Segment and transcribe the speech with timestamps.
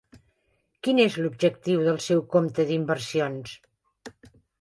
[0.85, 3.53] Quin és l'objectiu del seu compte d'inversions?